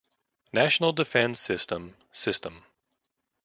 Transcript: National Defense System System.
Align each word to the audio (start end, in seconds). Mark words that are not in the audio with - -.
National 0.51 0.93
Defense 0.93 1.39
System 1.39 1.95
System. 2.11 2.65